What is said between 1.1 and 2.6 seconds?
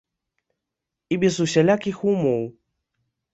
І без усялякіх умоў.